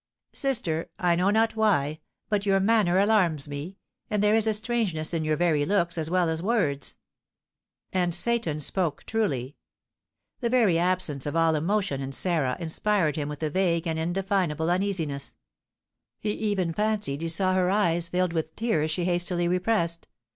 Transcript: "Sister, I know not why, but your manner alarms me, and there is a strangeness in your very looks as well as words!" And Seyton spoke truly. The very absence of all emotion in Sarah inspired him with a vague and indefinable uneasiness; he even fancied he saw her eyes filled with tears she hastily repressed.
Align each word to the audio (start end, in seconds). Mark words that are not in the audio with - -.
"Sister, 0.33 0.89
I 0.97 1.15
know 1.15 1.29
not 1.29 1.55
why, 1.55 1.99
but 2.27 2.43
your 2.43 2.59
manner 2.59 2.97
alarms 2.97 3.47
me, 3.47 3.77
and 4.09 4.23
there 4.23 4.33
is 4.33 4.47
a 4.47 4.53
strangeness 4.55 5.13
in 5.13 5.23
your 5.23 5.35
very 5.35 5.63
looks 5.63 5.95
as 5.95 6.09
well 6.09 6.27
as 6.27 6.41
words!" 6.41 6.97
And 7.93 8.11
Seyton 8.15 8.61
spoke 8.61 9.03
truly. 9.03 9.57
The 10.39 10.49
very 10.49 10.79
absence 10.79 11.27
of 11.27 11.35
all 11.35 11.53
emotion 11.53 12.01
in 12.01 12.13
Sarah 12.13 12.57
inspired 12.59 13.15
him 13.15 13.29
with 13.29 13.43
a 13.43 13.51
vague 13.51 13.85
and 13.85 13.99
indefinable 13.99 14.71
uneasiness; 14.71 15.35
he 16.19 16.31
even 16.31 16.73
fancied 16.73 17.21
he 17.21 17.29
saw 17.29 17.53
her 17.53 17.69
eyes 17.69 18.07
filled 18.07 18.33
with 18.33 18.55
tears 18.55 18.89
she 18.89 19.05
hastily 19.05 19.47
repressed. 19.47 20.07